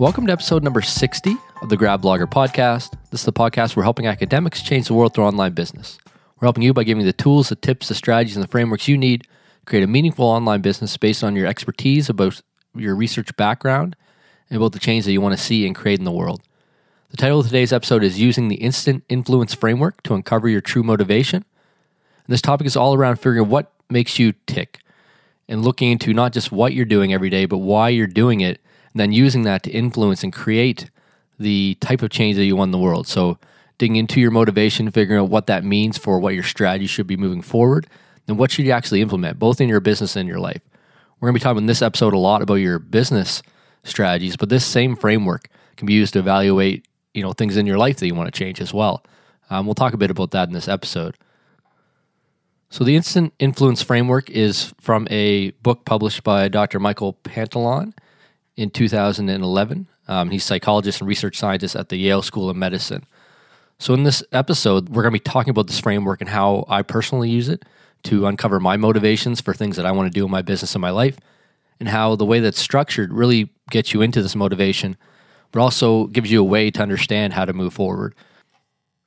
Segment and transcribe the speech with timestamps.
[0.00, 2.94] Welcome to episode number 60 of the Grad Blogger podcast.
[3.10, 5.98] This is the podcast where we're helping academics change the world through online business.
[6.40, 8.88] We're helping you by giving you the tools, the tips, the strategies, and the frameworks
[8.88, 9.28] you need to
[9.66, 12.40] create a meaningful online business based on your expertise, about
[12.74, 13.94] your research background,
[14.48, 16.40] and about the change that you want to see and create in the world.
[17.10, 20.82] The title of today's episode is Using the Instant Influence Framework to Uncover Your True
[20.82, 21.44] Motivation.
[22.24, 24.78] And this topic is all around figuring out what makes you tick
[25.46, 28.62] and looking into not just what you're doing every day, but why you're doing it
[28.94, 30.90] then using that to influence and create
[31.38, 33.06] the type of change that you want in the world.
[33.06, 33.38] So,
[33.78, 37.16] digging into your motivation, figuring out what that means for what your strategy should be
[37.16, 37.86] moving forward,
[38.28, 40.60] and what should you actually implement, both in your business and your life.
[41.18, 43.42] We're going to be talking in this episode a lot about your business
[43.84, 47.78] strategies, but this same framework can be used to evaluate, you know, things in your
[47.78, 49.02] life that you want to change as well.
[49.48, 51.16] Um, we'll talk a bit about that in this episode.
[52.68, 56.78] So, the Instant Influence Framework is from a book published by Dr.
[56.78, 57.94] Michael Pantalon
[58.56, 59.86] in 2011.
[60.08, 63.04] Um, he's psychologist and research scientist at the Yale School of Medicine.
[63.78, 66.82] So, in this episode, we're going to be talking about this framework and how I
[66.82, 67.64] personally use it
[68.02, 70.82] to uncover my motivations for things that I want to do in my business and
[70.82, 71.18] my life,
[71.78, 74.96] and how the way that's structured really gets you into this motivation,
[75.52, 78.14] but also gives you a way to understand how to move forward.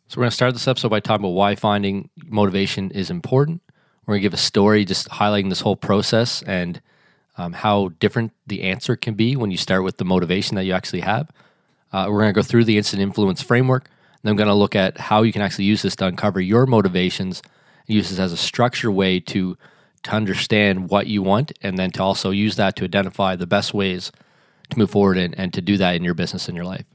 [0.08, 3.62] So, we're going to start this episode by talking about why finding motivation is important.
[4.06, 6.82] We're going to give a story just highlighting this whole process and
[7.38, 10.74] um, how different the answer can be when you start with the motivation that you
[10.74, 11.30] actually have.
[11.92, 13.90] Uh, we're going to go through the instant influence framework.
[14.22, 16.66] And I'm going to look at how you can actually use this to uncover your
[16.66, 17.42] motivations
[17.88, 19.58] and use this as a structure way to,
[20.04, 23.74] to understand what you want and then to also use that to identify the best
[23.74, 24.12] ways
[24.70, 26.86] to move forward and, and to do that in your business and your life.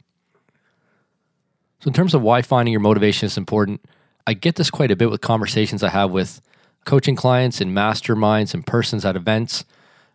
[1.80, 3.84] So, in terms of why finding your motivation is important,
[4.27, 6.41] I get this quite a bit with conversations I have with
[6.84, 9.64] coaching clients and masterminds and persons at events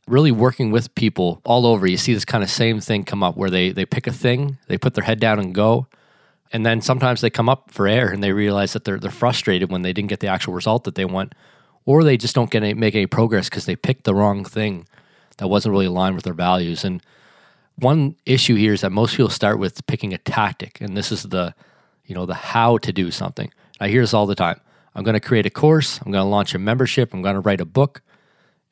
[0.07, 1.87] really working with people all over.
[1.87, 4.57] You see this kind of same thing come up where they they pick a thing,
[4.67, 5.87] they put their head down and go.
[6.51, 9.71] And then sometimes they come up for air and they realize that they're they're frustrated
[9.71, 11.33] when they didn't get the actual result that they want,
[11.85, 14.87] or they just don't get any, make any progress because they picked the wrong thing
[15.37, 16.83] that wasn't really aligned with their values.
[16.83, 17.01] And
[17.75, 21.23] one issue here is that most people start with picking a tactic, and this is
[21.23, 21.55] the
[22.05, 23.51] you know the how to do something.
[23.79, 24.59] I hear this all the time.
[24.95, 25.99] I'm going to create a course.
[26.05, 27.13] I'm going to launch a membership.
[27.13, 28.03] I'm going to write a book,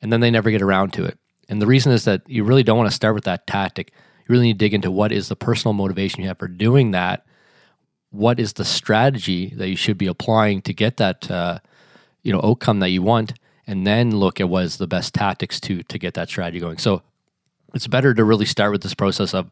[0.00, 1.18] and then they never get around to it.
[1.52, 3.92] And the reason is that you really don't want to start with that tactic.
[4.20, 6.92] You really need to dig into what is the personal motivation you have for doing
[6.92, 7.26] that.
[8.08, 11.58] What is the strategy that you should be applying to get that uh,
[12.22, 13.34] you know outcome that you want,
[13.66, 16.78] and then look at what is the best tactics to to get that strategy going.
[16.78, 17.02] So
[17.74, 19.50] it's better to really start with this process of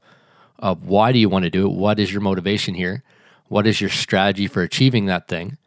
[0.58, 1.72] of why do you want to do it?
[1.74, 3.04] What is your motivation here?
[3.48, 5.58] What is your strategy for achieving that thing?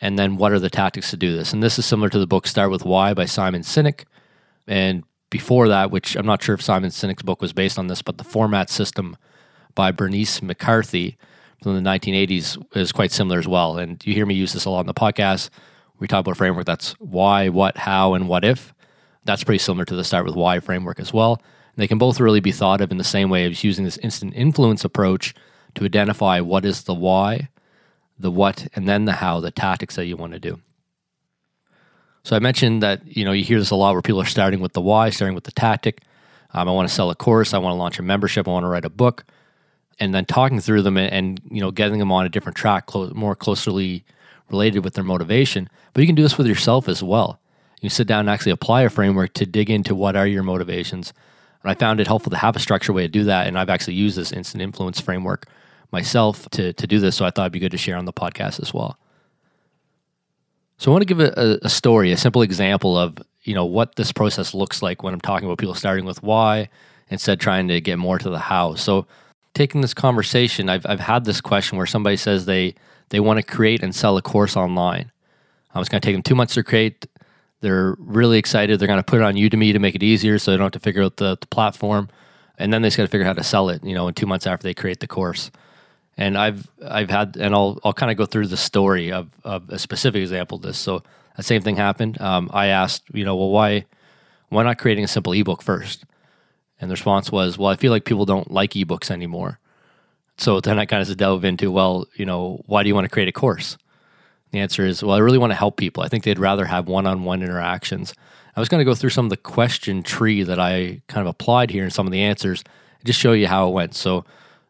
[0.00, 1.52] And then what are the tactics to do this?
[1.52, 4.04] And this is similar to the book Start with Why by Simon Sinek.
[4.68, 8.02] And before that, which I'm not sure if Simon Sinek's book was based on this,
[8.02, 9.16] but the 4MAT system
[9.74, 11.16] by Bernice McCarthy
[11.62, 13.78] from the 1980s is quite similar as well.
[13.78, 15.50] And you hear me use this a lot on the podcast.
[15.98, 18.72] We talk about a framework that's why, what, how, and what if.
[19.24, 21.34] That's pretty similar to the start with why framework as well.
[21.34, 23.98] And they can both really be thought of in the same way as using this
[23.98, 25.34] instant influence approach
[25.74, 27.50] to identify what is the why,
[28.18, 30.60] the what, and then the how, the tactics that you want to do.
[32.28, 34.60] So I mentioned that you know you hear this a lot where people are starting
[34.60, 36.02] with the why, starting with the tactic.
[36.52, 37.54] Um, I want to sell a course.
[37.54, 38.46] I want to launch a membership.
[38.46, 39.24] I want to write a book,
[39.98, 42.84] and then talking through them and, and you know getting them on a different track,
[42.84, 44.04] clo- more closely
[44.50, 45.70] related with their motivation.
[45.94, 47.40] But you can do this with yourself as well.
[47.80, 51.14] You sit down and actually apply a framework to dig into what are your motivations.
[51.62, 53.46] And I found it helpful to have a structured way to do that.
[53.46, 55.46] And I've actually used this instant influence framework
[55.92, 57.16] myself to, to do this.
[57.16, 58.98] So I thought it'd be good to share on the podcast as well.
[60.78, 63.96] So I want to give a, a, story, a simple example of you know what
[63.96, 66.68] this process looks like when I'm talking about people starting with why
[67.10, 68.74] instead trying to get more to the how.
[68.74, 69.06] So
[69.54, 72.74] taking this conversation, I've I've had this question where somebody says they
[73.08, 75.10] they want to create and sell a course online.
[75.74, 77.06] Um, it's going to take them two months to create.
[77.60, 78.78] They're really excited.
[78.78, 80.80] They're going to put it on Udemy to make it easier, so they don't have
[80.80, 82.08] to figure out the, the platform,
[82.56, 83.82] and then they just got to figure out how to sell it.
[83.82, 85.50] You know, in two months after they create the course.
[86.18, 89.70] And I've I've had and I'll I'll kind of go through the story of, of
[89.70, 90.76] a specific example of this.
[90.76, 91.02] So
[91.36, 92.20] the same thing happened.
[92.20, 93.86] Um, I asked, you know, well, why
[94.48, 96.04] why not creating a simple ebook first?
[96.80, 99.58] And the response was, well, I feel like people don't like ebooks anymore.
[100.38, 103.10] So then I kind of delve into, well, you know, why do you want to
[103.10, 103.76] create a course?
[104.52, 106.02] The answer is, well, I really want to help people.
[106.02, 108.14] I think they'd rather have one-on-one interactions.
[108.56, 111.30] I was going to go through some of the question tree that I kind of
[111.30, 112.64] applied here and some of the answers,
[113.04, 113.94] just show you how it went.
[113.94, 114.24] So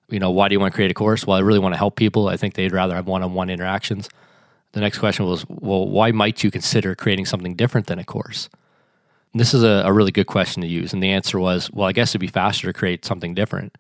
[0.09, 1.27] you know, why do you want to create a course?
[1.27, 2.29] Well, I really want to help people.
[2.29, 4.09] I think they'd rather have one on one interactions.
[4.73, 8.49] The next question was, well, why might you consider creating something different than a course?
[9.33, 10.93] And this is a, a, really good question to use.
[10.93, 13.77] And the answer was, well, I guess it'd be faster to create something different.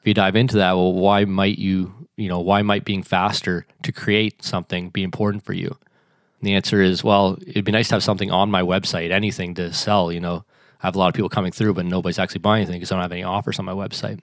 [0.00, 3.66] If you dive into that, well, why might you, you know, why might being faster
[3.82, 5.68] to create something be important for you?
[5.68, 9.54] And the answer is, well, it'd be nice to have something on my website, anything
[9.54, 10.12] to sell.
[10.12, 10.44] You know,
[10.82, 12.96] I have a lot of people coming through, but nobody's actually buying anything because I
[12.96, 14.20] don't have any offers on my website.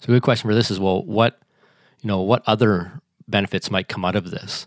[0.00, 1.40] So, a good question for this is, well, what,
[2.02, 4.66] you know, what other benefits might come out of this?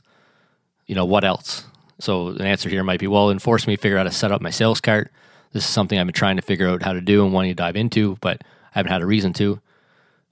[0.86, 1.66] You know, what else?
[2.00, 4.16] So, an answer here might be, well, it forced me to figure out how to
[4.16, 5.12] set up my sales cart.
[5.54, 7.56] This is something I've been trying to figure out how to do and wanting to
[7.56, 9.60] dive into, but I haven't had a reason to.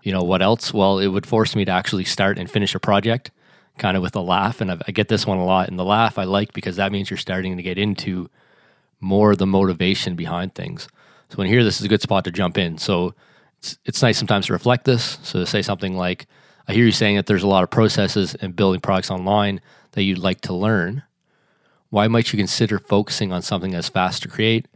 [0.01, 0.74] You know, what else?
[0.74, 3.31] Well, it would force me to actually start and finish a project
[3.78, 4.62] kind of with a laugh.
[4.62, 5.69] And I've, I get this one a lot.
[5.69, 8.30] And the laugh I like because that means you're starting to get into
[9.00, 10.88] more the motivation behind things.
[11.30, 12.78] So when you hear this is a good spot to jump in.
[12.78, 13.13] So
[13.60, 15.20] it's, it's nice sometimes to reflect this.
[15.24, 16.28] So to say something like,
[16.68, 19.62] I hear you saying that there's a lot of processes and building products online
[19.92, 21.04] that you'd like to learn.
[21.90, 24.68] Why might you consider focusing on something that's fast to create,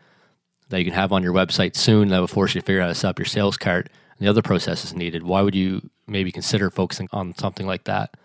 [0.69, 2.85] that you can have on your website soon, that will force you to figure out
[2.85, 5.23] how to set up your sales cart and the other processes needed?
[5.23, 8.15] Why would you maybe consider focusing on something like that?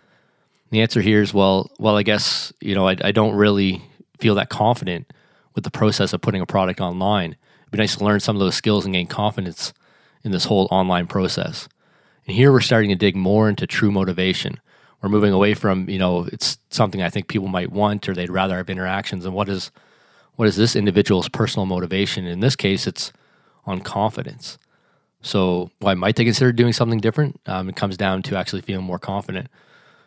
[0.71, 3.83] The answer here is well, well, I guess you know I, I don't really
[4.19, 5.13] feel that confident
[5.55, 7.37] with the process of putting a product online.
[7.63, 9.73] It'd be nice to learn some of those skills and gain confidence
[10.29, 11.69] in this whole online process.
[12.27, 14.61] And here we're starting to dig more into true motivation.
[15.01, 18.31] We're moving away from you know it's something I think people might want or they'd
[18.31, 19.25] rather have interactions.
[19.25, 19.71] And what is
[20.37, 22.27] what is this individual's personal motivation?
[22.27, 23.13] In this case, it's
[23.65, 24.59] on confidence.
[25.23, 27.41] So why might they consider doing something different?
[27.47, 29.49] Um, it comes down to actually feeling more confident.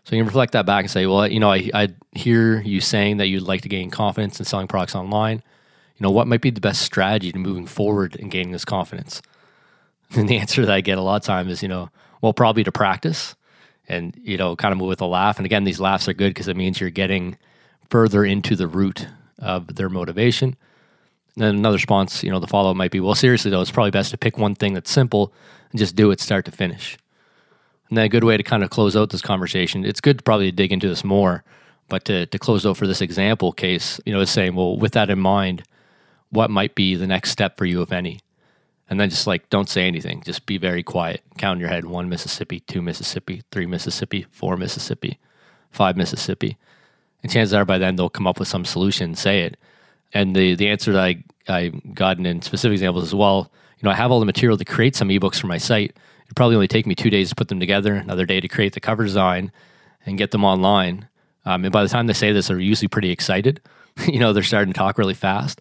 [0.04, 2.80] So you can reflect that back and say, well, you know, I, I hear you
[2.82, 5.44] saying that you'd like to gain confidence in selling products online.
[5.98, 9.22] You know, what might be the best strategy to moving forward and gaining this confidence?
[10.16, 11.90] And the answer that I get a lot of times is, you know,
[12.22, 13.34] well, probably to practice
[13.88, 15.38] and, you know, kind of move with a laugh.
[15.38, 17.38] And again, these laughs are good because it means you're getting
[17.90, 19.08] further into the root
[19.40, 20.56] of their motivation.
[21.36, 23.72] And then another response, you know, the follow up might be, well, seriously, though, it's
[23.72, 25.34] probably best to pick one thing that's simple
[25.72, 26.98] and just do it start to finish.
[27.90, 30.24] And then a good way to kind of close out this conversation, it's good to
[30.24, 31.44] probably dig into this more,
[31.90, 34.94] but to, to close out for this example case, you know, is saying, well, with
[34.94, 35.64] that in mind,
[36.30, 38.20] what might be the next step for you, if any?
[38.92, 40.22] And then just like, don't say anything.
[40.24, 41.24] Just be very quiet.
[41.40, 45.18] Count in your head one Mississippi, two Mississippi, three Mississippi, four Mississippi,
[45.72, 46.58] five Mississippi.
[47.24, 49.58] And chances are by then they'll come up with some solution, say it.
[50.14, 53.92] And the, the answer that I, I gotten in specific examples as well, you know,
[53.92, 55.96] I have all the material to create some ebooks for my site
[56.32, 58.72] It'd probably only take me two days to put them together, another day to create
[58.72, 59.52] the cover design
[60.06, 61.10] and get them online.
[61.44, 63.60] Um, and by the time they say this, they're usually pretty excited.
[64.08, 65.60] you know, they're starting to talk really fast.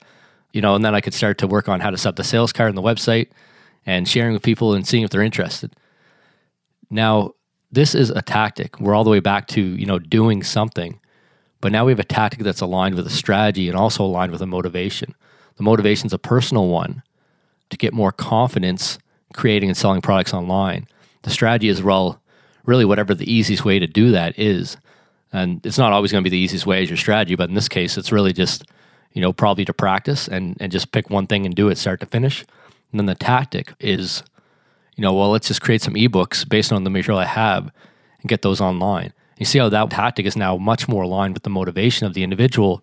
[0.52, 2.24] You know, and then I could start to work on how to set up the
[2.24, 3.28] sales card on the website
[3.86, 5.74] and sharing with people and seeing if they're interested.
[6.90, 7.34] Now,
[7.70, 8.80] this is a tactic.
[8.80, 10.98] We're all the way back to, you know, doing something.
[11.60, 14.42] But now we have a tactic that's aligned with a strategy and also aligned with
[14.42, 15.14] a motivation.
[15.56, 17.02] The motivation is a personal one
[17.68, 18.98] to get more confidence
[19.34, 20.88] creating and selling products online.
[21.22, 22.20] The strategy is well,
[22.64, 24.76] really whatever the easiest way to do that is.
[25.32, 27.54] And it's not always going to be the easiest way as your strategy, but in
[27.54, 28.64] this case, it's really just,
[29.12, 32.00] you know, probably to practice and, and just pick one thing and do it start
[32.00, 32.44] to finish.
[32.92, 34.22] And then the tactic is,
[34.96, 37.64] you know, well, let's just create some ebooks based on the material I have
[38.20, 39.12] and get those online.
[39.38, 42.22] You see how that tactic is now much more aligned with the motivation of the
[42.22, 42.82] individual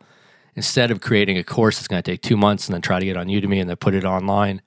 [0.56, 3.06] instead of creating a course that's going to take two months and then try to
[3.06, 4.61] get on Udemy and then put it online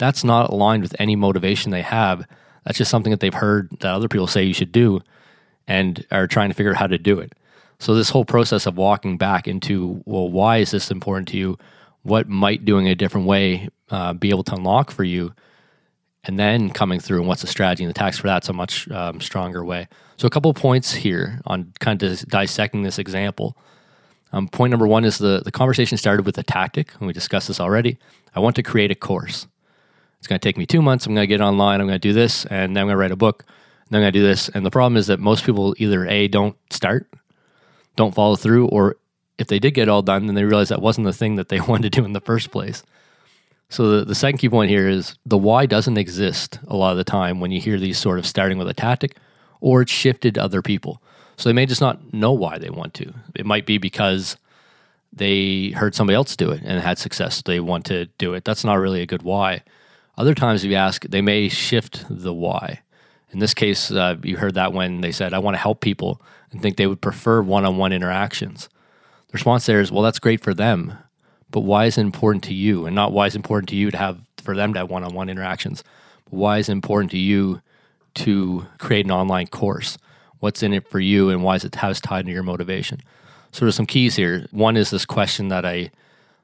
[0.00, 2.26] that's not aligned with any motivation they have.
[2.64, 5.02] That's just something that they've heard that other people say you should do
[5.68, 7.34] and are trying to figure out how to do it.
[7.80, 11.56] So, this whole process of walking back into, well, why is this important to you?
[12.02, 15.34] What might doing a different way uh, be able to unlock for you?
[16.24, 18.90] And then coming through and what's the strategy and the tax for that's a much
[18.90, 19.88] um, stronger way.
[20.18, 23.56] So, a couple points here on kind of dissecting this example.
[24.30, 27.48] Um, point number one is the, the conversation started with a tactic, and we discussed
[27.48, 27.98] this already.
[28.34, 29.46] I want to create a course.
[30.18, 31.06] It's going to take me two months.
[31.06, 31.80] I'm going to get online.
[31.80, 33.44] I'm going to do this, and then I'm going to write a book.
[33.46, 34.50] And then I'm going to do this.
[34.50, 37.10] And the problem is that most people either a don't start,
[37.96, 38.96] don't follow through, or
[39.38, 41.60] if they did get all done, then they realize that wasn't the thing that they
[41.68, 42.82] wanted to do in the first place.
[43.68, 46.96] So the, the second key point here is the why doesn't exist a lot of
[46.96, 49.16] the time when you hear these sort of starting with a tactic,
[49.60, 51.00] or it's shifted to other people.
[51.36, 53.14] So they may just not know why they want to.
[53.34, 54.36] It might be because
[55.12, 57.42] they heard somebody else do it and had success.
[57.42, 58.44] They want to do it.
[58.44, 59.62] That's not really a good why.
[60.18, 62.80] Other times, if you ask, they may shift the why.
[63.30, 66.20] In this case, uh, you heard that when they said, I want to help people
[66.50, 68.68] and think they would prefer one on one interactions.
[69.28, 70.98] The response there is, well, that's great for them,
[71.50, 72.86] but why is it important to you?
[72.86, 75.04] And not why is it important to you to have for them to have one
[75.04, 75.84] on one interactions,
[76.24, 77.60] but why is it important to you
[78.14, 79.98] to create an online course?
[80.38, 83.00] What's in it for you and why is it how tied to your motivation?
[83.52, 84.46] So there's some keys here.
[84.50, 85.90] One is this question that I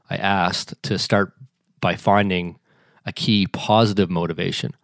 [0.09, 1.33] I asked to start
[1.81, 2.59] by finding
[3.05, 4.75] a key positive motivation.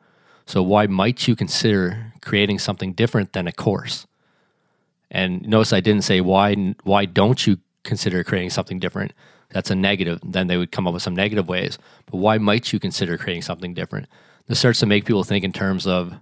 [0.46, 4.06] So why might you consider creating something different than a course?
[5.12, 9.12] And notice I didn't say why why don't you consider creating something different?
[9.50, 10.18] That's a negative.
[10.24, 11.78] Then they would come up with some negative ways.
[12.10, 14.08] But why might you consider creating something different?
[14.48, 16.14] This starts to make people think in terms of,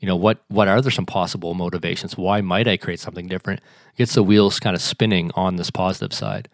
[0.00, 2.16] you know, what what are there some possible motivations?
[2.16, 3.60] Why might I create something different?
[3.94, 6.48] It gets the wheels kind of spinning on this positive side.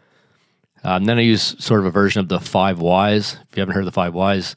[0.83, 3.35] Um, then I use sort of a version of the five whys.
[3.49, 4.57] If you haven't heard the five whys,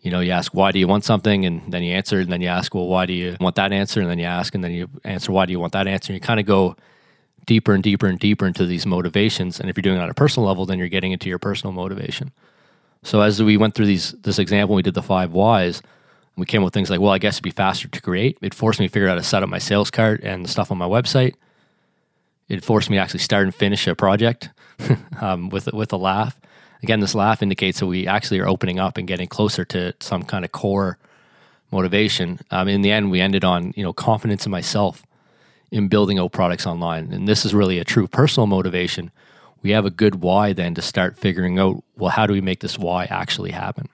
[0.00, 1.44] you know, you ask, why do you want something?
[1.44, 4.00] And then you answer, and then you ask, well, why do you want that answer?
[4.00, 6.12] And then you ask, and then you answer, why do you want that answer?
[6.12, 6.76] And you kind of go
[7.46, 9.58] deeper and deeper and deeper into these motivations.
[9.58, 11.72] And if you're doing it on a personal level, then you're getting into your personal
[11.72, 12.30] motivation.
[13.02, 15.82] So as we went through these this example, we did the five whys.
[16.36, 18.38] We came up with things like, well, I guess it'd be faster to create.
[18.42, 20.48] It forced me to figure out how to set up my sales cart and the
[20.48, 21.34] stuff on my website.
[22.48, 24.50] It forced me to actually start and finish a project
[25.20, 26.38] um, with with a laugh.
[26.82, 30.22] Again, this laugh indicates that we actually are opening up and getting closer to some
[30.22, 30.98] kind of core
[31.70, 32.38] motivation.
[32.50, 35.02] Um, in the end, we ended on you know confidence in myself
[35.70, 39.10] in building out products online, and this is really a true personal motivation.
[39.62, 42.60] We have a good why then to start figuring out well, how do we make
[42.60, 43.88] this why actually happen?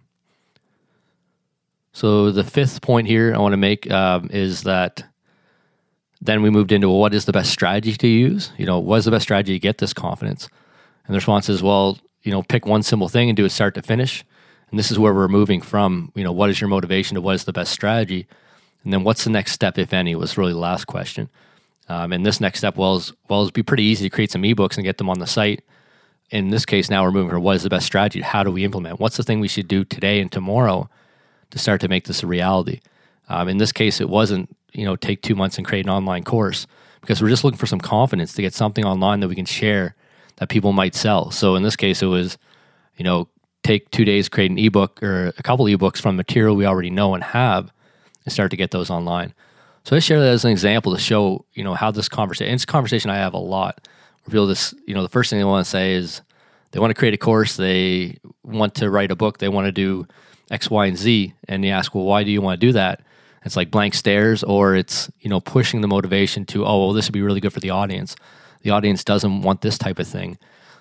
[1.93, 5.05] So the fifth point here I want to make um, is that
[6.21, 8.53] then we moved into well, what is the best strategy to use?
[8.59, 10.49] You know, what is the best strategy to get this confidence?
[11.07, 13.75] And the response is, well, you know, pick one simple thing and do it start
[13.75, 14.25] to finish.
[14.71, 17.37] And this is where we're moving from, you know, what is your motivation to what
[17.37, 18.27] is the best strategy?
[18.83, 21.29] And then what's the next step, if any, was really the last question.
[21.89, 24.43] Um, and this next step, well, is, well, it'd be pretty easy to create some
[24.43, 25.63] ebooks and get them on the site.
[26.31, 28.23] In this case, now we're moving from what is the best strategy?
[28.23, 28.99] How do we implement?
[28.99, 30.89] What's the thing we should do today and tomorrow
[31.51, 32.81] to start to make this a reality?
[33.29, 36.25] Um, in this case, it wasn't, you know, take two months and create an online
[36.25, 36.67] course
[37.03, 39.95] because we're just looking for some confidence to get something online that we can share
[40.37, 41.31] that people might sell.
[41.31, 42.39] So in this case, it was,
[42.97, 43.29] you know,
[43.63, 47.15] take two days, create an ebook or a couple ebooks from material we already know
[47.15, 47.73] and have,
[48.25, 49.35] and start to get those online.
[49.85, 52.55] So I share that as an example to show, you know, how this conversation.
[52.55, 53.87] It's a conversation I have a lot.
[54.25, 56.23] Where people just, you know, the first thing they want to say is
[56.71, 59.73] they want to create a course, they want to write a book, they want to
[59.73, 60.07] do
[60.51, 63.03] X, Y, and Z, and you ask, well, why do you want to do that?
[63.45, 67.07] It's like blank stares, or it's you know pushing the motivation to, oh, well, this
[67.07, 68.17] would be really good for the audience
[68.65, 70.39] the audience doesn't want this type of thing.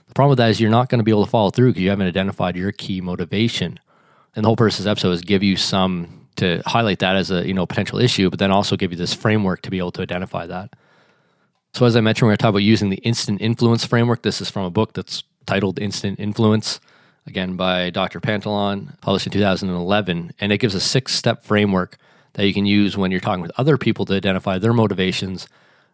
[0.07, 1.83] The problem with that is you're not going to be able to follow through because
[1.83, 3.79] you haven't identified your key motivation.
[4.35, 7.29] And the whole purpose of this episode is give you some to highlight that as
[7.29, 9.91] a you know potential issue, but then also give you this framework to be able
[9.91, 10.73] to identify that.
[11.73, 14.21] So as I mentioned, we're going to talk about using the instant influence framework.
[14.23, 16.79] This is from a book that's titled Instant Influence,
[17.27, 18.19] again by Dr.
[18.19, 21.97] Pantalon, published in 2011, and it gives a six-step framework
[22.33, 25.47] that you can use when you're talking with other people to identify their motivations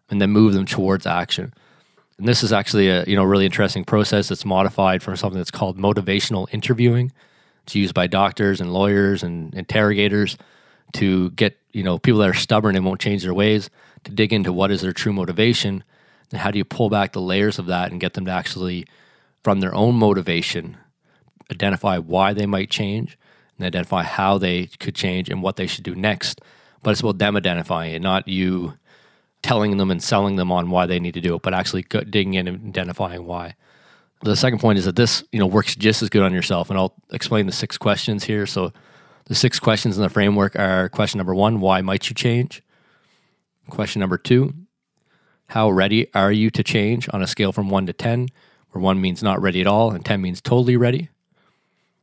[0.08, 1.52] and then move them towards action.
[2.20, 5.50] And this is actually a you know really interesting process that's modified from something that's
[5.50, 7.12] called motivational interviewing.
[7.62, 10.36] It's used by doctors and lawyers and interrogators
[10.92, 13.70] to get you know people that are stubborn and won't change their ways
[14.04, 15.82] to dig into what is their true motivation
[16.30, 18.86] and how do you pull back the layers of that and get them to actually
[19.42, 20.76] from their own motivation
[21.50, 23.16] identify why they might change
[23.56, 26.42] and identify how they could change and what they should do next
[26.82, 28.74] but it's about them identifying it not you
[29.42, 32.34] telling them and selling them on why they need to do it, but actually digging
[32.34, 33.54] in and identifying why.
[34.22, 36.78] The second point is that this, you know, works just as good on yourself, and
[36.78, 38.46] I'll explain the six questions here.
[38.46, 38.72] So,
[39.26, 42.62] the six questions in the framework are: question number one, why might you change?
[43.70, 44.52] Question number two,
[45.46, 48.28] how ready are you to change on a scale from one to ten,
[48.70, 51.08] where one means not ready at all and ten means totally ready?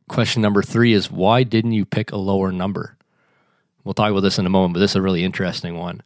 [0.08, 2.96] Question number three is why didn't you pick a lower number?
[3.84, 6.02] We'll talk about this in a moment, but this is a really interesting one.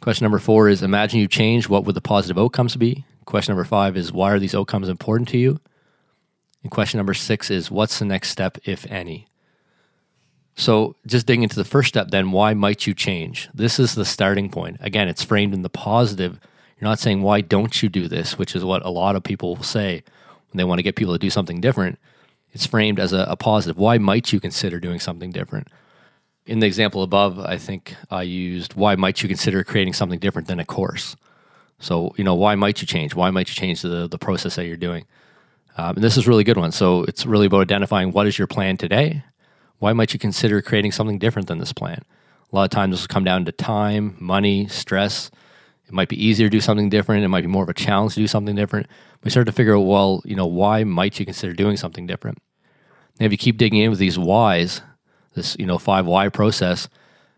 [0.00, 3.04] Question number four is Imagine you change, what would the positive outcomes be?
[3.24, 5.60] Question number five is Why are these outcomes important to you?
[6.62, 9.28] And question number six is What's the next step, if any?
[10.58, 13.50] So, just digging into the first step, then, why might you change?
[13.52, 14.78] This is the starting point.
[14.80, 16.40] Again, it's framed in the positive.
[16.80, 18.38] You're not saying, Why don't you do this?
[18.38, 20.02] which is what a lot of people will say
[20.50, 21.98] when they want to get people to do something different.
[22.52, 23.76] It's framed as a, a positive.
[23.76, 25.68] Why might you consider doing something different?
[26.46, 30.48] In the example above, I think I used why might you consider creating something different
[30.48, 31.16] than a course?
[31.78, 33.14] So, you know, why might you change?
[33.14, 35.04] Why might you change the, the process that you're doing?
[35.76, 36.72] Um, and this is really good one.
[36.72, 39.24] So, it's really about identifying what is your plan today?
[39.78, 42.02] Why might you consider creating something different than this plan?
[42.50, 45.30] A lot of times, this will come down to time, money, stress.
[45.86, 47.24] It might be easier to do something different.
[47.24, 48.86] It might be more of a challenge to do something different.
[49.22, 52.38] We start to figure out, well, you know, why might you consider doing something different?
[53.18, 54.80] And if you keep digging in with these whys,
[55.36, 56.88] this you know five why process,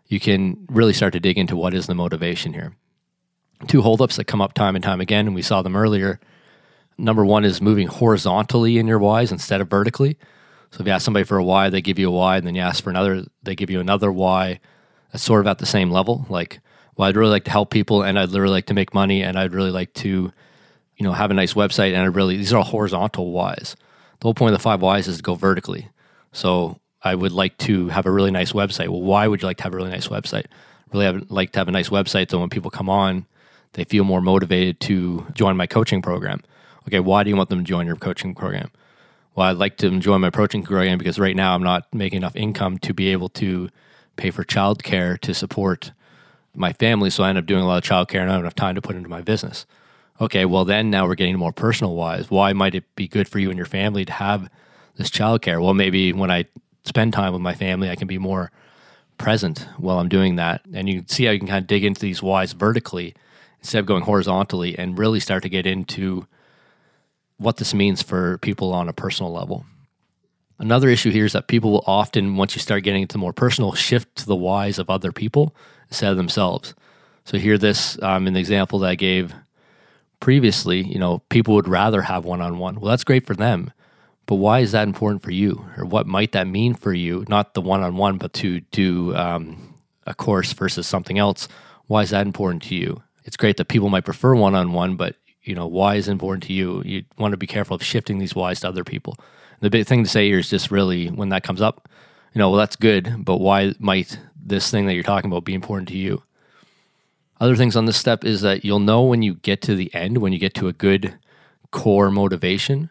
[0.07, 2.73] you can really start to dig into what is the motivation here.
[3.67, 6.19] Two holdups that come up time and time again, and we saw them earlier.
[6.97, 10.17] Number one is moving horizontally in your whys instead of vertically.
[10.71, 12.55] So if you ask somebody for a why, they give you a why, and then
[12.55, 14.61] you ask for another, they give you another why.
[15.13, 16.27] That's sort of at the same level.
[16.29, 16.61] Like,
[16.97, 19.39] well, I'd really like to help people, and I'd really like to make money, and
[19.39, 20.33] I'd really like to,
[20.97, 23.77] you know, have a nice website, and I really these are all horizontal whys.
[24.21, 25.89] The whole point of the five whys is to go vertically.
[26.33, 28.89] So I would like to have a really nice website.
[28.89, 30.47] Well, why would you like to have a really nice website?
[30.93, 33.27] Really have, like to have a nice website so when people come on,
[33.75, 36.43] they feel more motivated to join my coaching program.
[36.87, 38.71] Okay, why do you want them to join your coaching program?
[39.35, 42.35] Well, I'd like to join my coaching program because right now I'm not making enough
[42.35, 43.69] income to be able to
[44.17, 45.93] pay for childcare to support
[46.55, 47.11] my family.
[47.11, 48.83] So I end up doing a lot of childcare and I don't have time to
[48.83, 49.67] put into my business.
[50.21, 52.31] Okay, well then now we're getting more personal wise.
[52.31, 54.51] Why might it be good for you and your family to have
[54.97, 55.63] this childcare?
[55.63, 56.47] Well, maybe when I
[56.89, 58.51] spend time with my family, I can be more
[59.17, 60.63] present while I'm doing that.
[60.73, 63.15] And you can see how you can kind of dig into these whys vertically
[63.61, 66.27] instead of going horizontally and really start to get into
[67.37, 69.65] what this means for people on a personal level.
[70.59, 73.75] Another issue here is that people will often, once you start getting into more personal,
[73.75, 75.55] shift to the whys of other people
[75.89, 76.75] instead of themselves.
[77.25, 79.35] So here, this um, in the example that I gave
[80.21, 80.83] previously.
[80.83, 82.81] You know, people would rather have one-on-one.
[82.81, 83.73] Well, that's great for them,
[84.29, 87.25] but why is that important for you, or what might that mean for you?
[87.29, 89.75] Not the one-on-one, but to do um,
[90.07, 91.49] a course versus something else.
[91.87, 93.03] Why is that important to you?
[93.25, 96.83] It's great that people might prefer one-on-one, but you know, why is important to you?
[96.85, 99.17] You want to be careful of shifting these whys to other people.
[99.61, 101.89] The big thing to say here is just really when that comes up,
[102.35, 105.55] you know, well, that's good, but why might this thing that you're talking about be
[105.55, 106.23] important to you?
[107.41, 110.19] Other things on this step is that you'll know when you get to the end,
[110.19, 111.17] when you get to a good
[111.71, 112.91] core motivation,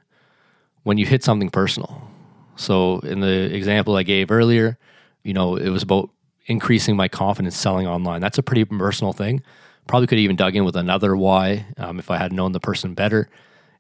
[0.83, 2.09] when you hit something personal.
[2.55, 4.77] So, in the example I gave earlier,
[5.23, 6.09] you know, it was about
[6.47, 8.21] increasing my confidence selling online.
[8.21, 9.43] That's a pretty personal thing.
[9.87, 12.59] Probably could have even dug in with another why um, if I had known the
[12.59, 13.29] person better.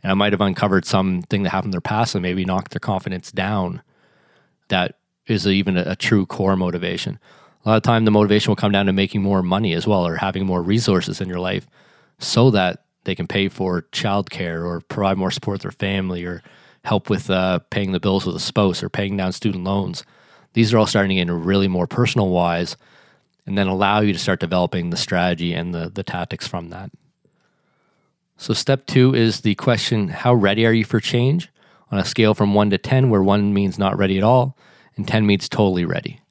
[0.03, 2.79] And I might have uncovered something that happened in their past and maybe knocked their
[2.79, 3.81] confidence down.
[4.69, 7.19] That is even a, a true core motivation.
[7.65, 10.05] A lot of time, the motivation will come down to making more money as well
[10.05, 11.67] or having more resources in your life
[12.19, 16.43] so that they can pay for childcare or provide more support to their family or
[16.87, 20.05] help with uh, paying the bills with a spouse or paying down student loans.
[20.53, 22.77] These are all starting to get really more personal wise
[23.45, 26.89] and then allow you to start developing the strategy and the, the tactics from that.
[28.37, 31.49] So, step two is the question How ready are you for change?
[31.91, 34.57] On a scale from one to 10, where one means not ready at all,
[34.95, 36.21] and 10 means totally ready.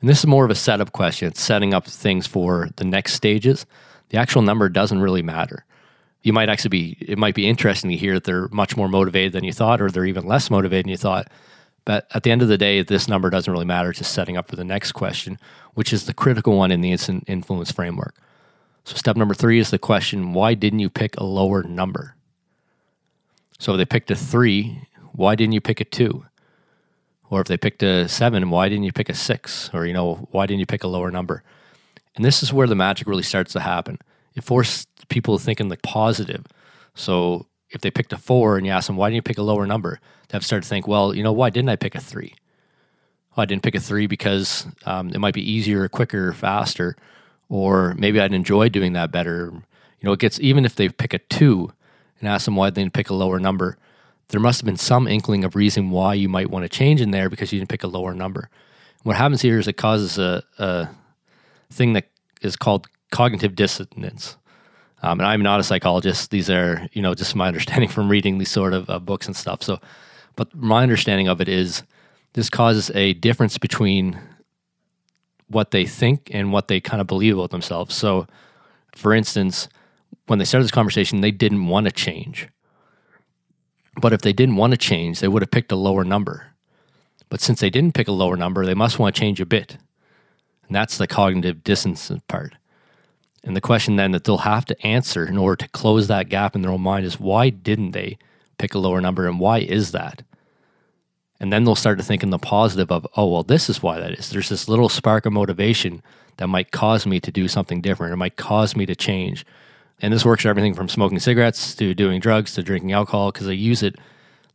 [0.00, 1.28] And this is more of a setup question.
[1.28, 3.64] It's setting up things for the next stages.
[4.10, 5.64] The actual number doesn't really matter.
[6.26, 9.32] You might actually be, it might be interesting to hear that they're much more motivated
[9.32, 11.28] than you thought, or they're even less motivated than you thought.
[11.84, 13.90] But at the end of the day, this number doesn't really matter.
[13.90, 15.38] It's just setting up for the next question,
[15.74, 18.16] which is the critical one in the instant influence framework.
[18.82, 22.16] So, step number three is the question why didn't you pick a lower number?
[23.60, 26.26] So, if they picked a three, why didn't you pick a two?
[27.30, 29.70] Or if they picked a seven, why didn't you pick a six?
[29.72, 31.44] Or, you know, why didn't you pick a lower number?
[32.16, 34.00] And this is where the magic really starts to happen.
[34.36, 36.44] It forces people to think in the positive.
[36.94, 39.42] So, if they picked a four and you ask them, why didn't you pick a
[39.42, 39.98] lower number?
[40.28, 42.34] They have started to think, well, you know, why didn't I pick a three?
[43.36, 46.96] Well, I didn't pick a three because um, it might be easier, quicker, faster,
[47.48, 49.50] or maybe I'd enjoy doing that better.
[49.52, 49.62] You
[50.02, 51.72] know, it gets, even if they pick a two
[52.20, 53.76] and ask them why they didn't pick a lower number,
[54.28, 57.10] there must have been some inkling of reason why you might want to change in
[57.10, 58.48] there because you didn't pick a lower number.
[59.02, 60.88] What happens here is it causes a, a
[61.70, 62.08] thing that
[62.42, 64.36] is called cognitive dissonance.
[65.02, 66.30] Um, and I'm not a psychologist.
[66.30, 69.36] These are, you know, just my understanding from reading these sort of uh, books and
[69.36, 69.62] stuff.
[69.62, 69.80] So,
[70.34, 71.82] but my understanding of it is
[72.34, 74.18] this causes a difference between
[75.48, 77.94] what they think and what they kind of believe about themselves.
[77.94, 78.26] So,
[78.94, 79.68] for instance,
[80.26, 82.48] when they started this conversation, they didn't want to change.
[84.00, 86.52] But if they didn't want to change, they would have picked a lower number.
[87.28, 89.78] But since they didn't pick a lower number, they must want to change a bit.
[90.66, 92.54] And that's the cognitive dissonance part.
[93.46, 96.56] And the question then that they'll have to answer in order to close that gap
[96.56, 98.18] in their own mind is why didn't they
[98.58, 100.24] pick a lower number and why is that?
[101.38, 104.00] And then they'll start to think in the positive of, oh, well, this is why
[104.00, 104.30] that is.
[104.30, 106.02] There's this little spark of motivation
[106.38, 109.46] that might cause me to do something different It might cause me to change.
[110.00, 113.46] And this works for everything from smoking cigarettes to doing drugs to drinking alcohol because
[113.46, 113.96] they use it,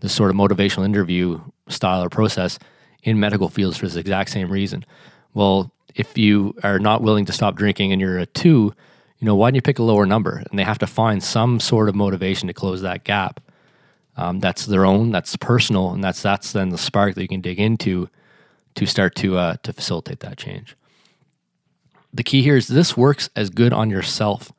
[0.02, 2.60] this sort of motivational interview style or process
[3.04, 4.86] in medical fields for this exact same reason.
[5.34, 8.74] Well, if you are not willing to stop drinking and you're a two,
[9.20, 10.44] you know, why don't you pick a lower number?
[10.50, 13.40] And they have to find some sort of motivation to close that gap.
[14.18, 17.42] Um, that's their own, that's personal, and that's that's then the spark that you can
[17.42, 18.10] dig into
[18.76, 20.76] to start to uh, to facilitate that change.
[22.14, 24.52] The key here is this works as good on yourself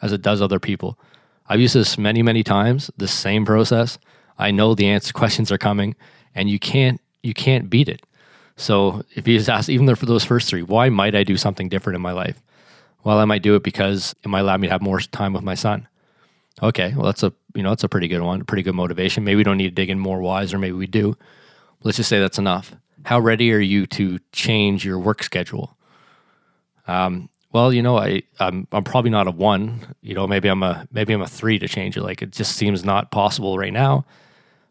[0.00, 0.98] as it does other people.
[1.46, 3.98] I've used this many, many times, the same process.
[4.38, 5.94] I know the answer questions are coming,
[6.34, 8.02] and you can't you can't beat it.
[8.56, 11.68] So if you just ask, even for those first three, why might I do something
[11.68, 12.40] different in my life?
[13.02, 15.42] Well, I might do it because it might allow me to have more time with
[15.42, 15.88] my son.
[16.62, 19.24] Okay, well that's a you know that's a pretty good one, pretty good motivation.
[19.24, 21.16] Maybe we don't need to dig in more whys, or maybe we do.
[21.82, 22.74] Let's just say that's enough.
[23.04, 25.76] How ready are you to change your work schedule?
[26.86, 29.94] Um, well, you know, I I'm, I'm probably not a one.
[30.00, 32.02] You know, maybe I'm a maybe I'm a three to change it.
[32.02, 34.04] Like it just seems not possible right now.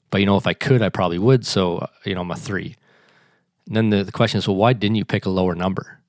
[0.10, 1.46] But you know, if I could, I probably would.
[1.46, 2.78] So you know, I'm a three.
[3.68, 6.00] And then the, the question is, well, why didn't you pick a lower number?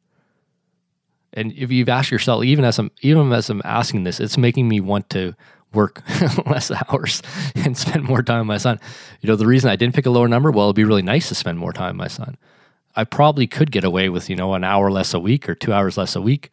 [1.33, 4.69] And if you've asked yourself, even as I'm even as I'm asking this, it's making
[4.69, 5.35] me want to
[5.73, 6.03] work
[6.47, 7.23] less hours
[7.57, 8.79] and spend more time with my son.
[9.21, 11.29] You know, the reason I didn't pick a lower number, well, it'd be really nice
[11.29, 12.37] to spend more time with my son.
[12.97, 15.73] I probably could get away with, you know, an hour less a week or two
[15.73, 16.51] hours less a week.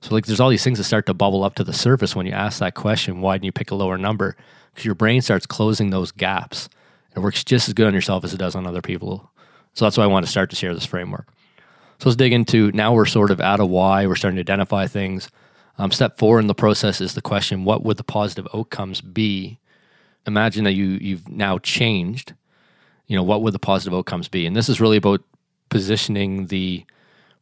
[0.00, 2.26] So like there's all these things that start to bubble up to the surface when
[2.26, 4.36] you ask that question, why didn't you pick a lower number?
[4.70, 6.68] Because your brain starts closing those gaps.
[7.14, 9.30] It works just as good on yourself as it does on other people.
[9.74, 11.28] So that's why I want to start to share this framework.
[11.98, 14.86] So let's dig into now we're sort of at a why, we're starting to identify
[14.86, 15.28] things.
[15.78, 19.58] Um, step four in the process is the question what would the positive outcomes be?
[20.26, 22.34] Imagine that you, you've now changed.
[23.06, 24.46] You know, what would the positive outcomes be?
[24.46, 25.22] And this is really about
[25.68, 26.84] positioning the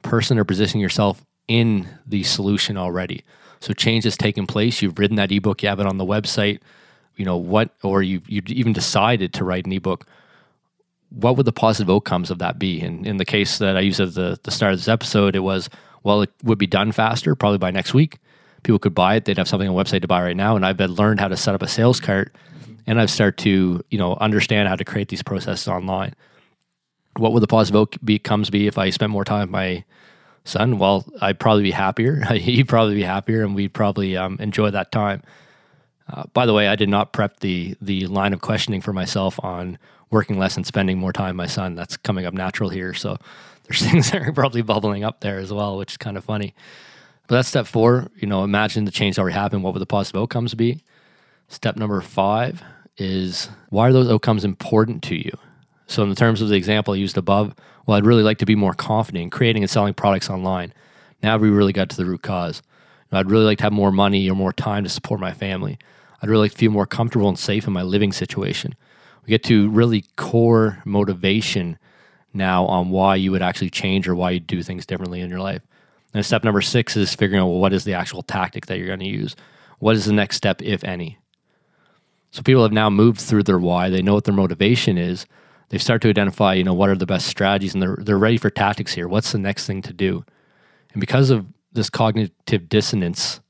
[0.03, 3.25] person or positioning yourself in the solution already.
[3.61, 4.81] So change has taken place.
[4.81, 6.61] You've written that ebook, you have it on the website.
[7.17, 10.07] You know what, or you you even decided to write an ebook
[11.11, 12.81] what would the positive outcomes of that be?
[12.81, 15.41] And in the case that I used at the, the start of this episode, it
[15.41, 15.69] was,
[16.03, 18.19] well, it would be done faster, probably by next week.
[18.63, 19.25] People could buy it.
[19.25, 20.57] They'd have something on the website to buy right now.
[20.57, 22.35] And I've been learned how to set up a sales cart
[22.87, 26.15] and I've started to, you know, understand how to create these processes online.
[27.17, 29.85] What would the positive outcomes be if I spent more time with my
[30.45, 30.79] son?
[30.79, 32.25] Well, I'd probably be happier.
[32.33, 35.23] He'd probably be happier and we'd probably um, enjoy that time.
[36.13, 39.39] Uh, by the way, I did not prep the the line of questioning for myself
[39.45, 39.79] on
[40.11, 41.75] working less and spending more time with my son.
[41.75, 42.95] That's coming up natural here.
[42.95, 43.17] So
[43.65, 46.55] there's things that are probably bubbling up there as well, which is kind of funny.
[47.29, 48.11] But that's step four.
[48.17, 49.63] You know, imagine the change already happened.
[49.63, 50.83] What would the positive outcomes be?
[51.49, 52.63] Step number five
[52.97, 55.33] is why are those outcomes important to you?
[55.87, 57.55] So, in the terms of the example I used above,
[57.87, 60.73] well, I'd really like to be more confident in creating and selling products online.
[61.23, 62.63] Now we really got to the root cause.
[63.13, 65.79] I'd really like to have more money or more time to support my family.
[66.23, 68.75] I'd really feel more comfortable and safe in my living situation
[69.25, 71.79] we get to really core motivation
[72.33, 75.41] now on why you would actually change or why you do things differently in your
[75.41, 75.63] life.
[76.15, 78.87] And step number six is figuring out well, what is the actual tactic that you're
[78.87, 79.37] going to use.
[79.79, 81.19] What is the next step, if any?
[82.33, 83.91] So people have now moved through their why.
[83.91, 85.27] They know what their motivation is.
[85.69, 88.37] They start to identify, you know, what are the best strategies, and they're they're ready
[88.37, 89.09] for tactics here.
[89.09, 90.25] What's the next thing to do?
[90.93, 93.41] And because of this cognitive dissonance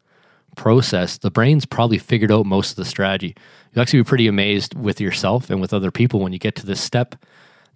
[0.56, 3.34] process, the brain's probably figured out most of the strategy.
[3.72, 6.66] You'll actually be pretty amazed with yourself and with other people when you get to
[6.66, 7.14] this step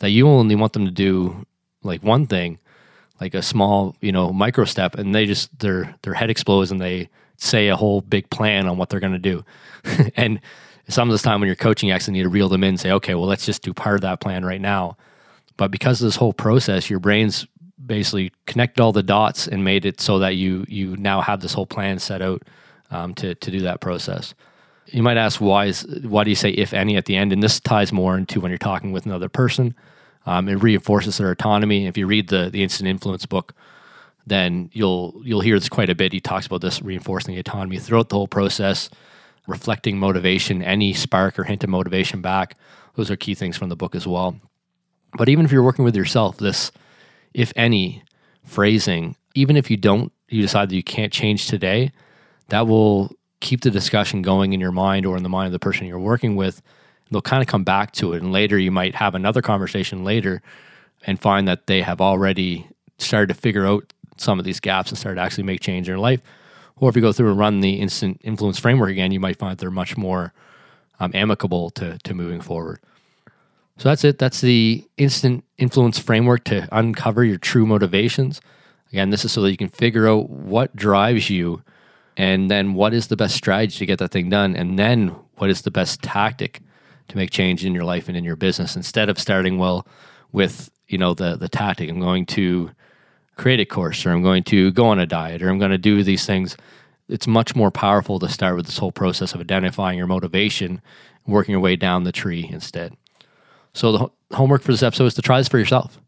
[0.01, 1.47] that you only want them to do
[1.83, 2.59] like one thing,
[3.21, 6.81] like a small, you know, micro step, and they just their their head explodes and
[6.81, 9.45] they say a whole big plan on what they're going to do.
[10.17, 10.41] and
[10.89, 12.81] some of this time when you're coaching, you actually need to reel them in and
[12.81, 14.97] say, okay, well, let's just do part of that plan right now.
[15.57, 17.47] But because of this whole process, your brain's
[17.85, 21.53] basically connected all the dots and made it so that you you now have this
[21.53, 22.43] whole plan set out
[22.91, 24.35] um, to to do that process.
[24.87, 27.33] You might ask why is why do you say if any at the end?
[27.33, 29.75] And this ties more into when you're talking with another person.
[30.27, 31.87] Um, it reinforces their autonomy.
[31.87, 33.55] If you read the the instant influence book,
[34.27, 36.13] then you'll you'll hear this quite a bit.
[36.13, 38.91] He talks about this reinforcing autonomy throughout the whole process,
[39.47, 42.57] reflecting motivation, any spark or hint of motivation back.
[42.95, 44.37] Those are key things from the book as well.
[45.17, 46.73] But even if you're working with yourself, this
[47.33, 48.03] if any
[48.45, 51.93] phrasing, even if you don't, you decide that you can't change today,
[52.49, 55.59] that will keep the discussion going in your mind or in the mind of the
[55.59, 56.63] person you're working with.
[57.11, 58.23] They'll kind of come back to it.
[58.23, 60.43] And later, you might have another conversation later
[61.07, 62.67] and find that they have already
[62.99, 65.93] started to figure out some of these gaps and started to actually make change in
[65.93, 66.21] their life.
[66.77, 69.59] Or if you go through and run the instant influence framework again, you might find
[69.59, 70.33] they're much more
[70.99, 72.81] um, amicable to, to moving forward.
[73.77, 74.19] So that's it.
[74.19, 78.41] That's the instant influence framework to uncover your true motivations.
[78.91, 81.63] Again, this is so that you can figure out what drives you
[82.17, 84.55] and then what is the best strategy to get that thing done?
[84.55, 86.61] And then what is the best tactic
[87.09, 89.87] to make change in your life and in your business instead of starting well
[90.33, 92.71] with you know the the tactic i'm going to
[93.37, 95.79] create a course or i'm going to go on a diet or i'm going to
[95.79, 96.57] do these things.
[97.07, 100.81] It's much more powerful to start with this whole process of identifying your motivation
[101.25, 102.97] and working your way down the tree instead.
[103.75, 106.01] So the homework for this episode is to try this for yourself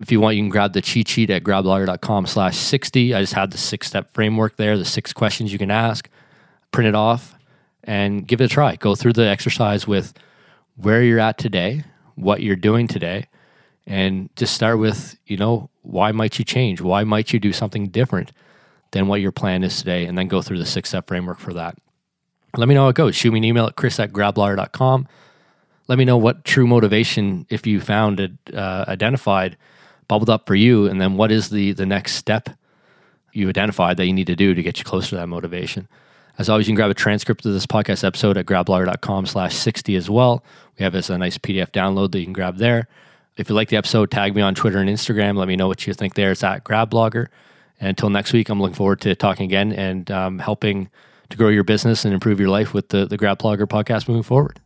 [0.00, 3.14] if you want, you can grab the cheat sheet at gradblogger.com slash 60.
[3.14, 6.08] I just had the six step framework there, the six questions you can ask,
[6.70, 7.34] print it off
[7.84, 8.76] and give it a try.
[8.76, 10.12] Go through the exercise with
[10.76, 11.84] where you're at today,
[12.16, 13.26] what you're doing today,
[13.86, 16.80] And just start with, you know, why might you change?
[16.80, 18.32] Why might you do something different
[18.90, 20.04] than what your plan is today?
[20.06, 21.78] And then go through the six step framework for that.
[22.56, 23.14] Let me know how it goes.
[23.14, 25.08] Shoot me an email at chris at gradblogger.com.
[25.88, 29.56] Let me know what true motivation, if you found it uh, identified,
[30.08, 30.86] bubbled up for you.
[30.86, 32.50] And then what is the, the next step
[33.32, 35.88] you identified that you need to do to get you closer to that motivation?
[36.38, 39.96] As always, you can grab a transcript of this podcast episode at gradblogger.com slash 60
[39.96, 40.44] as well.
[40.78, 42.88] We have as a nice PDF download that you can grab there.
[43.36, 45.36] If you like the episode, tag me on Twitter and Instagram.
[45.36, 46.32] Let me know what you think there.
[46.32, 47.28] It's at gradblogger
[47.80, 50.90] And until next week, I'm looking forward to talking again and um, helping
[51.30, 54.60] to grow your business and improve your life with the, the podcast moving forward.